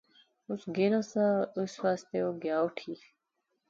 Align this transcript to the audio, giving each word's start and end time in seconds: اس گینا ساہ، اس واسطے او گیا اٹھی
اس 0.49 0.61
گینا 0.75 1.01
ساہ، 1.11 1.31
اس 1.59 1.71
واسطے 1.81 2.17
او 2.25 2.31
گیا 2.41 2.57
اٹھی 2.65 2.93